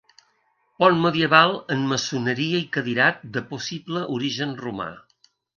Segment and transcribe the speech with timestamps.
[0.83, 4.93] Pont medieval en maçoneria i cadirat de possible origen romà.